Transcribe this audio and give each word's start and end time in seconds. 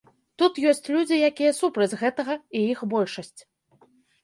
Тут 0.41 0.53
ёсць 0.71 0.89
людзі, 0.95 1.19
якія 1.29 1.51
супраць 1.59 1.89
гэтага, 2.01 2.39
і 2.59 2.65
іх 2.73 2.79
большасць. 2.97 3.39